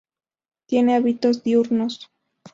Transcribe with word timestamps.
Tiene 0.65 0.95
hábitos 0.95 1.43
diurnos. 1.43 2.09